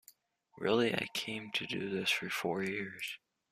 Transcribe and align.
Really, 0.57 0.95
I 0.95 1.05
came 1.13 1.51
to 1.51 1.67
do 1.67 1.91
this 1.91 2.09
for 2.09 2.31
four 2.31 2.63
years. 2.63 3.19